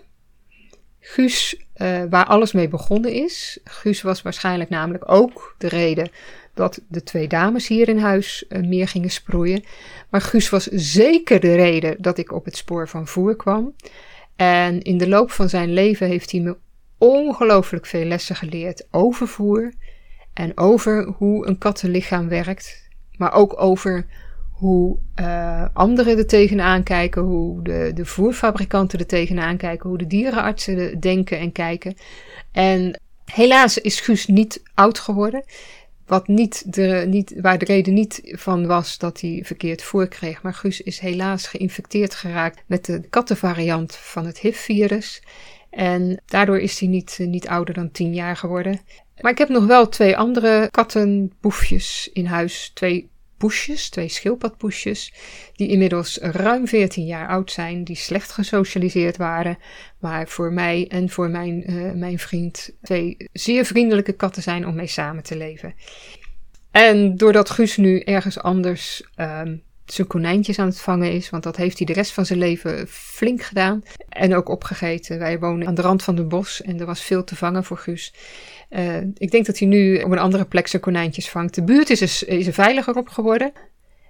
Guus, 1.00 1.66
uh, 1.82 2.04
waar 2.10 2.26
alles 2.26 2.52
mee 2.52 2.68
begonnen 2.68 3.14
is. 3.14 3.60
Guus 3.64 4.02
was 4.02 4.22
waarschijnlijk 4.22 4.70
namelijk 4.70 5.12
ook 5.12 5.56
de 5.58 5.68
reden 5.68 6.12
dat 6.54 6.82
de 6.88 7.04
twee 7.04 7.28
dames 7.28 7.68
hier 7.68 7.90
in 7.90 7.98
huis 7.98 8.46
uh, 8.50 8.68
meer 8.68 8.88
gingen 8.88 9.10
sproeien. 9.10 9.64
Maar 10.10 10.22
Guus 10.22 10.50
was 10.50 10.66
zeker 10.68 11.40
de 11.40 11.56
reden 11.56 11.96
dat 12.00 12.18
ik 12.18 12.32
op 12.32 12.46
het 12.46 12.58
spoor 12.58 12.88
van 12.88 13.08
voer 13.08 13.36
kwam. 13.36 13.76
En 14.36 14.82
in 14.82 14.98
de 14.98 15.08
loop 15.08 15.32
van 15.32 15.50
zijn 15.50 15.74
leven 15.74 16.08
heeft 16.08 16.32
hij 16.32 16.40
me 16.40 16.58
ongelooflijk 16.98 17.86
veel 17.86 18.06
lessen 18.06 18.36
geleerd 18.36 18.88
over 18.92 19.28
voer 19.28 19.74
en 20.34 20.58
over 20.58 21.14
hoe 21.18 21.48
een 21.48 21.58
kattenlichaam 21.58 22.28
werkt, 22.28 22.90
maar 23.18 23.34
ook 23.34 23.62
over 23.62 24.06
hoe 24.62 24.98
uh, 25.16 25.66
anderen 25.74 26.18
er 26.18 26.28
tegenaan 26.28 26.84
kijken, 26.84 27.22
hoe 27.22 27.64
de, 27.64 27.92
de 27.94 28.06
voerfabrikanten 28.06 29.00
er 29.00 29.06
tegenaan 29.06 29.58
kijken, 29.58 29.90
hoe 29.90 29.98
de 29.98 30.08
dierenartsen 30.08 31.00
denken 31.00 31.40
en 31.40 31.52
kijken. 31.52 31.96
En 32.52 33.00
helaas 33.26 33.78
is 33.78 34.00
Guus 34.00 34.28
niet 34.28 34.64
oud 34.74 35.00
geworden. 35.00 35.44
Wat 36.06 36.28
niet 36.28 36.74
de, 36.74 37.06
niet, 37.08 37.34
waar 37.42 37.58
de 37.58 37.66
reden 37.66 37.94
niet 37.94 38.22
van 38.24 38.68
was 38.68 38.98
dat 38.98 39.22
hij 39.22 39.42
verkeerd 39.46 39.84
voer 39.84 40.08
kreeg. 40.08 40.42
Maar 40.42 40.54
Guus 40.54 40.82
is 40.82 41.00
helaas 41.00 41.48
geïnfecteerd 41.48 42.16
geraakt 42.16 42.64
met 42.66 42.86
de 42.86 43.02
kattenvariant 43.10 43.96
van 43.96 44.26
het 44.26 44.40
HIV-virus. 44.40 45.24
En 45.70 46.22
daardoor 46.26 46.60
is 46.60 46.80
hij 46.80 46.90
niet, 46.90 47.18
niet 47.22 47.48
ouder 47.48 47.74
dan 47.74 47.92
10 47.92 48.14
jaar 48.14 48.38
geworden. 48.38 48.80
Maar 49.22 49.32
ik 49.32 49.38
heb 49.38 49.50
nog 49.50 49.66
wel 49.66 49.90
twee 49.90 50.18
andere 50.18 50.68
kattenboefjes 50.72 52.10
in 52.14 52.26
huis. 52.26 52.72
Twee 52.74 53.11
poesjes, 53.42 53.90
twee 53.90 54.10
schildpadpoesjes, 54.10 55.14
die 55.54 55.68
inmiddels 55.68 56.18
ruim 56.18 56.68
14 56.68 57.06
jaar 57.06 57.28
oud 57.28 57.52
zijn, 57.52 57.84
die 57.84 57.96
slecht 57.96 58.32
gesocialiseerd 58.32 59.18
waren, 59.18 59.58
maar 60.00 60.28
voor 60.28 60.54
mij 60.54 60.88
en 60.88 61.10
voor 61.10 61.30
mijn, 61.30 61.72
uh, 61.72 61.92
mijn 61.92 62.20
vriend 62.20 62.70
twee 62.82 63.18
zeer 63.34 63.66
vriendelijke 63.66 64.14
katten 64.14 64.44
zijn 64.44 64.68
om 64.68 64.76
mee 64.76 64.88
samen 64.88 65.24
te 65.24 65.38
leven. 65.38 65.74
En 66.72 67.18
doordat 67.18 67.50
Guus 67.50 67.78
nu 67.78 68.00
ergens 68.00 68.40
anders 68.40 69.04
um, 69.16 69.64
zijn 69.94 70.08
konijntjes 70.08 70.60
aan 70.60 70.68
het 70.68 70.82
vangen 70.82 71.12
is. 71.12 71.30
Want 71.30 71.44
dat 71.44 71.56
heeft 71.56 71.78
hij 71.78 71.88
de 71.88 71.94
rest 71.94 72.12
van 72.12 72.26
zijn 72.26 72.40
leven 72.40 72.88
flink 72.88 73.42
gedaan. 73.42 73.84
En 74.10 74.36
ook 74.36 74.50
opgegeten. 74.50 75.20
Wij 75.20 75.40
wonen 75.40 75.68
aan 75.68 75.76
de 75.76 75.82
rand 75.82 76.04
van 76.04 76.18
het 76.18 76.28
bos 76.28 76.62
en 76.62 76.80
er 76.80 76.86
was 76.86 77.02
veel 77.02 77.24
te 77.24 77.36
vangen 77.36 77.64
voor 77.64 77.78
Guus. 77.78 78.14
Uh, 78.70 78.98
ik 79.18 79.32
denk 79.32 79.46
dat 79.46 79.60
hij 79.60 79.68
nu 79.68 80.02
op 80.02 80.12
een 80.12 80.20
andere 80.20 80.46
plek 80.46 80.68
zijn 80.68 80.82
konijntjes 80.82 81.30
vangt. 81.30 81.56
De 81.56 81.64
buurt 81.64 81.90
is 81.90 82.02
er, 82.02 82.30
is 82.30 82.48
er 82.48 82.54
veiliger 82.54 82.96
op 82.96 83.10
geworden. 83.10 83.52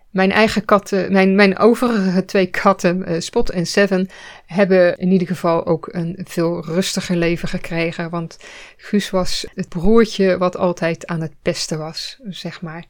Mijn 0.09 0.31
eigen 0.31 0.65
katten, 0.65 1.11
mijn, 1.11 1.35
mijn 1.35 1.57
overige 1.57 2.25
twee 2.25 2.45
katten, 2.45 3.11
uh, 3.11 3.19
Spot 3.19 3.49
en 3.49 3.65
Seven, 3.65 4.09
hebben 4.45 4.97
in 4.97 5.11
ieder 5.11 5.27
geval 5.27 5.65
ook 5.65 5.89
een 5.91 6.19
veel 6.23 6.65
rustiger 6.65 7.15
leven 7.15 7.47
gekregen. 7.47 8.09
Want 8.09 8.37
Guus 8.77 9.09
was 9.09 9.45
het 9.55 9.69
broertje 9.69 10.37
wat 10.37 10.57
altijd 10.57 11.07
aan 11.07 11.21
het 11.21 11.33
pesten 11.41 11.77
was, 11.77 12.19
zeg 12.29 12.61
maar. 12.61 12.85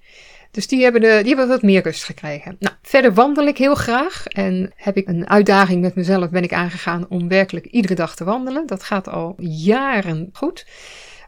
Dus 0.51 0.67
die 0.67 0.83
hebben, 0.83 1.01
de, 1.01 1.19
die 1.19 1.27
hebben 1.27 1.47
wat 1.47 1.61
meer 1.61 1.83
rust 1.83 2.03
gekregen. 2.03 2.55
Nou, 2.59 2.75
verder 2.81 3.13
wandel 3.13 3.47
ik 3.47 3.57
heel 3.57 3.75
graag. 3.75 4.25
En 4.27 4.71
heb 4.75 4.97
ik 4.97 5.07
een 5.07 5.29
uitdaging 5.29 5.81
met 5.81 5.95
mezelf 5.95 6.29
ben 6.29 6.43
ik 6.43 6.53
aangegaan 6.53 7.05
om 7.09 7.27
werkelijk 7.27 7.65
iedere 7.65 7.95
dag 7.95 8.15
te 8.15 8.23
wandelen. 8.23 8.67
Dat 8.67 8.83
gaat 8.83 9.09
al 9.09 9.35
jaren 9.39 10.29
goed. 10.33 10.65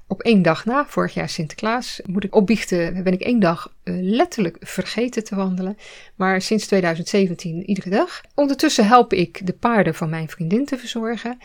Op 0.07 0.21
één 0.21 0.41
dag 0.41 0.65
na, 0.65 0.85
vorig 0.87 1.13
jaar 1.13 1.29
Sinterklaas, 1.29 2.01
moet 2.05 2.23
ik 2.23 2.35
opbiechten, 2.35 3.03
ben 3.03 3.13
ik 3.13 3.21
één 3.21 3.39
dag 3.39 3.73
uh, 3.83 3.95
letterlijk 4.01 4.57
vergeten 4.59 5.23
te 5.23 5.35
wandelen. 5.35 5.77
Maar 6.15 6.41
sinds 6.41 6.67
2017 6.67 7.69
iedere 7.69 7.89
dag. 7.89 8.21
Ondertussen 8.35 8.87
help 8.87 9.13
ik 9.13 9.45
de 9.45 9.53
paarden 9.53 9.95
van 9.95 10.09
mijn 10.09 10.29
vriendin 10.29 10.65
te 10.65 10.77
verzorgen 10.77 11.37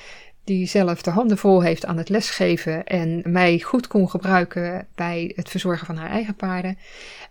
die 0.49 0.67
zelf 0.67 1.03
de 1.03 1.11
handen 1.11 1.39
vol 1.39 1.63
heeft 1.63 1.87
aan 1.87 1.97
het 1.97 2.09
lesgeven 2.09 2.85
en 2.85 3.23
mij 3.25 3.59
goed 3.59 3.87
kon 3.87 4.11
gebruiken 4.11 4.87
bij 4.95 5.33
het 5.37 5.49
verzorgen 5.49 5.87
van 5.87 5.97
haar 5.97 6.11
eigen 6.11 6.35
paarden. 6.35 6.79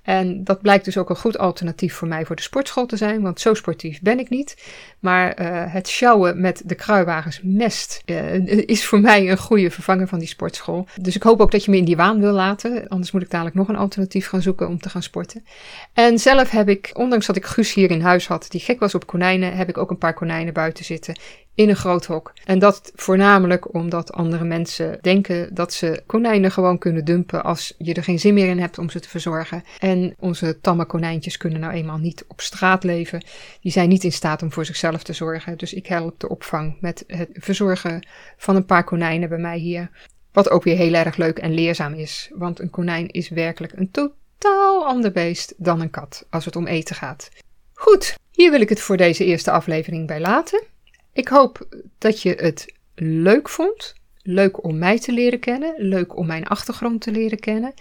En 0.01 0.43
dat 0.43 0.61
blijkt 0.61 0.85
dus 0.85 0.97
ook 0.97 1.09
een 1.09 1.15
goed 1.15 1.37
alternatief 1.37 1.93
voor 1.93 2.07
mij 2.07 2.25
voor 2.25 2.35
de 2.35 2.41
sportschool 2.41 2.85
te 2.85 2.97
zijn, 2.97 3.21
want 3.21 3.39
zo 3.39 3.53
sportief 3.53 4.01
ben 4.01 4.19
ik 4.19 4.29
niet. 4.29 4.55
Maar 4.99 5.41
uh, 5.41 5.73
het 5.73 5.87
sjouwen 5.87 6.41
met 6.41 6.61
de 6.65 6.75
kruiwagens 6.75 7.39
mest 7.43 8.01
uh, 8.05 8.47
is 8.67 8.85
voor 8.85 8.99
mij 8.99 9.29
een 9.29 9.37
goede 9.37 9.71
vervanger 9.71 10.07
van 10.07 10.19
die 10.19 10.27
sportschool. 10.27 10.87
Dus 11.01 11.15
ik 11.15 11.23
hoop 11.23 11.41
ook 11.41 11.51
dat 11.51 11.65
je 11.65 11.71
me 11.71 11.77
in 11.77 11.85
die 11.85 11.95
waan 11.95 12.19
wil 12.19 12.33
laten, 12.33 12.87
anders 12.87 13.11
moet 13.11 13.21
ik 13.21 13.29
dadelijk 13.29 13.55
nog 13.55 13.67
een 13.67 13.75
alternatief 13.75 14.27
gaan 14.27 14.41
zoeken 14.41 14.67
om 14.67 14.79
te 14.79 14.89
gaan 14.89 15.03
sporten. 15.03 15.45
En 15.93 16.19
zelf 16.19 16.49
heb 16.49 16.69
ik, 16.69 16.91
ondanks 16.93 17.25
dat 17.25 17.35
ik 17.35 17.45
Guus 17.45 17.73
hier 17.73 17.91
in 17.91 18.01
huis 18.01 18.27
had, 18.27 18.45
die 18.49 18.61
gek 18.61 18.79
was 18.79 18.95
op 18.95 19.07
konijnen, 19.07 19.55
heb 19.55 19.69
ik 19.69 19.77
ook 19.77 19.89
een 19.89 19.97
paar 19.97 20.13
konijnen 20.13 20.53
buiten 20.53 20.85
zitten 20.85 21.15
in 21.57 21.69
een 21.69 21.75
groot 21.75 22.05
hok. 22.05 22.33
En 22.45 22.59
dat 22.59 22.91
voornamelijk 22.95 23.73
omdat 23.73 24.11
andere 24.13 24.43
mensen 24.43 24.97
denken 25.01 25.55
dat 25.55 25.73
ze 25.73 26.03
konijnen 26.05 26.51
gewoon 26.51 26.77
kunnen 26.77 27.05
dumpen 27.05 27.43
als 27.43 27.73
je 27.77 27.93
er 27.93 28.03
geen 28.03 28.19
zin 28.19 28.33
meer 28.33 28.47
in 28.47 28.59
hebt 28.59 28.77
om 28.77 28.89
ze 28.89 28.99
te 28.99 29.09
verzorgen. 29.09 29.63
En 29.79 30.15
onze 30.19 30.59
tamme 30.61 30.85
konijntjes 30.85 31.37
kunnen 31.37 31.59
nou 31.59 31.73
eenmaal 31.73 31.97
niet 31.97 32.25
op 32.27 32.41
straat 32.41 32.83
leven. 32.83 33.25
Die 33.61 33.71
zijn 33.71 33.89
niet 33.89 34.03
in 34.03 34.11
staat 34.11 34.41
om 34.41 34.51
voor 34.51 34.65
zichzelf 34.65 35.03
te 35.03 35.13
zorgen. 35.13 35.57
Dus 35.57 35.73
ik 35.73 35.87
help 35.87 36.19
de 36.19 36.29
opvang 36.29 36.77
met 36.81 37.03
het 37.07 37.29
verzorgen 37.33 38.07
van 38.37 38.55
een 38.55 38.65
paar 38.65 38.83
konijnen 38.83 39.29
bij 39.29 39.37
mij 39.37 39.57
hier. 39.57 39.89
Wat 40.31 40.49
ook 40.49 40.63
weer 40.63 40.77
heel 40.77 40.93
erg 40.93 41.15
leuk 41.15 41.37
en 41.37 41.53
leerzaam 41.53 41.93
is. 41.93 42.31
Want 42.33 42.59
een 42.59 42.69
konijn 42.69 43.07
is 43.07 43.29
werkelijk 43.29 43.73
een 43.73 43.91
totaal 43.91 44.85
ander 44.85 45.11
beest 45.11 45.53
dan 45.57 45.81
een 45.81 45.89
kat 45.89 46.25
als 46.29 46.45
het 46.45 46.55
om 46.55 46.67
eten 46.67 46.95
gaat. 46.95 47.29
Goed, 47.73 48.15
hier 48.31 48.51
wil 48.51 48.61
ik 48.61 48.69
het 48.69 48.81
voor 48.81 48.97
deze 48.97 49.25
eerste 49.25 49.51
aflevering 49.51 50.07
bij 50.07 50.19
laten. 50.19 50.75
Ik 51.17 51.27
hoop 51.27 51.67
dat 51.97 52.21
je 52.21 52.33
het 52.35 52.73
leuk 52.95 53.49
vond. 53.49 53.93
Leuk 54.21 54.63
om 54.63 54.77
mij 54.77 54.99
te 54.99 55.11
leren 55.11 55.39
kennen. 55.39 55.73
Leuk 55.77 56.17
om 56.17 56.25
mijn 56.25 56.47
achtergrond 56.47 57.01
te 57.01 57.11
leren 57.11 57.39
kennen. 57.39 57.73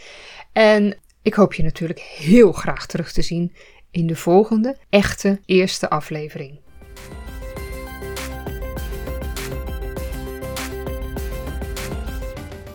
En 0.53 0.99
ik 1.23 1.35
hoop 1.35 1.55
je 1.55 1.63
natuurlijk 1.63 2.01
heel 2.01 2.53
graag 2.53 2.87
terug 2.87 3.13
te 3.13 3.23
zien 3.23 3.53
in 3.91 4.07
de 4.07 4.17
volgende 4.17 4.77
echte 4.91 5.41
eerste 5.47 5.91
aflevering. 5.91 6.59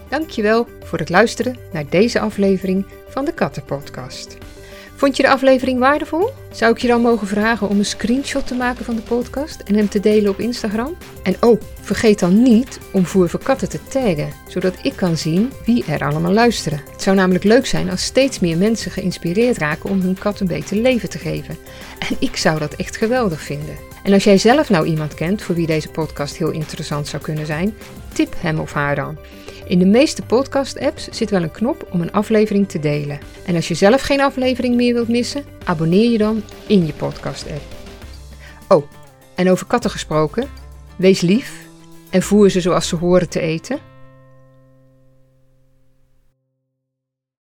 Dankjewel 0.09 0.67
voor 0.83 0.99
het 0.99 1.09
luisteren 1.09 1.57
naar 1.73 1.89
deze 1.89 2.19
aflevering 2.19 2.85
van 3.07 3.25
de 3.25 3.33
Kattenpodcast. 3.33 4.37
Vond 5.01 5.17
je 5.17 5.23
de 5.23 5.29
aflevering 5.29 5.79
waardevol? 5.79 6.29
Zou 6.51 6.71
ik 6.71 6.77
je 6.77 6.87
dan 6.87 7.01
mogen 7.01 7.27
vragen 7.27 7.69
om 7.69 7.77
een 7.77 7.85
screenshot 7.85 8.47
te 8.47 8.55
maken 8.55 8.85
van 8.85 8.95
de 8.95 9.01
podcast 9.01 9.61
en 9.61 9.75
hem 9.75 9.89
te 9.89 9.99
delen 9.99 10.31
op 10.31 10.39
Instagram? 10.39 10.97
En 11.23 11.35
oh, 11.39 11.61
vergeet 11.81 12.19
dan 12.19 12.41
niet 12.41 12.79
om 12.93 13.05
Voer 13.05 13.29
voor 13.29 13.43
Katten 13.43 13.69
te 13.69 13.79
taggen, 13.89 14.29
zodat 14.47 14.73
ik 14.81 14.95
kan 14.95 15.17
zien 15.17 15.51
wie 15.65 15.85
er 15.85 16.01
allemaal 16.03 16.31
luisteren. 16.31 16.81
Het 16.91 17.01
zou 17.01 17.15
namelijk 17.15 17.43
leuk 17.43 17.65
zijn 17.65 17.89
als 17.89 18.03
steeds 18.03 18.39
meer 18.39 18.57
mensen 18.57 18.91
geïnspireerd 18.91 19.57
raken 19.57 19.89
om 19.89 20.01
hun 20.01 20.17
kat 20.19 20.39
een 20.39 20.47
beter 20.47 20.77
leven 20.77 21.09
te 21.09 21.17
geven. 21.17 21.57
En 22.09 22.15
ik 22.19 22.37
zou 22.37 22.59
dat 22.59 22.73
echt 22.73 22.97
geweldig 22.97 23.41
vinden. 23.41 23.75
En 24.03 24.13
als 24.13 24.23
jij 24.23 24.37
zelf 24.37 24.69
nou 24.69 24.85
iemand 24.85 25.13
kent 25.13 25.41
voor 25.41 25.55
wie 25.55 25.67
deze 25.67 25.89
podcast 25.89 26.37
heel 26.37 26.51
interessant 26.51 27.07
zou 27.07 27.23
kunnen 27.23 27.45
zijn, 27.45 27.73
tip 28.13 28.35
hem 28.37 28.59
of 28.59 28.73
haar 28.73 28.95
dan. 28.95 29.17
In 29.65 29.79
de 29.79 29.85
meeste 29.85 30.21
podcast-apps 30.21 31.07
zit 31.07 31.29
wel 31.29 31.43
een 31.43 31.51
knop 31.51 31.87
om 31.91 32.01
een 32.01 32.11
aflevering 32.11 32.69
te 32.69 32.79
delen. 32.79 33.19
En 33.45 33.55
als 33.55 33.67
je 33.67 33.73
zelf 33.73 34.01
geen 34.01 34.21
aflevering 34.21 34.75
meer 34.75 34.93
wilt 34.93 35.07
missen, 35.07 35.45
abonneer 35.63 36.11
je 36.11 36.17
dan 36.17 36.43
in 36.67 36.85
je 36.85 36.93
podcast-app. 36.93 37.61
Oh, 38.67 38.83
en 39.35 39.49
over 39.49 39.65
katten 39.65 39.89
gesproken, 39.89 40.49
wees 40.95 41.21
lief 41.21 41.67
en 42.09 42.21
voer 42.21 42.49
ze 42.49 42.61
zoals 42.61 42.87
ze 42.87 42.95
horen 42.95 43.29
te 43.29 43.39
eten. 43.39 43.90